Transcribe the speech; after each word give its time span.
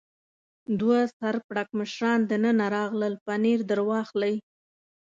دوه 0.79 0.99
سر 1.17 1.35
پړکمشران 1.47 2.19
دننه 2.31 2.65
راغلل، 2.75 3.13
پنیر 3.25 3.59
در 3.69 3.79
واخلئ. 3.89 4.35